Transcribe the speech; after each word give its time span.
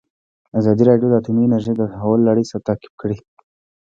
ازادي 0.59 0.83
راډیو 0.89 1.07
د 1.09 1.13
اټومي 1.19 1.43
انرژي 1.45 1.73
د 1.77 1.81
تحول 1.93 2.19
لړۍ 2.29 2.43
تعقیب 2.67 2.93
کړې. 3.01 3.17